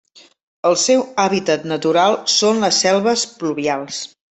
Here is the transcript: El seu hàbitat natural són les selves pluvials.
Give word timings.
El 0.69 0.77
seu 0.83 1.03
hàbitat 1.25 1.69
natural 1.75 2.19
són 2.39 2.67
les 2.67 2.85
selves 2.87 3.31
pluvials. 3.41 4.07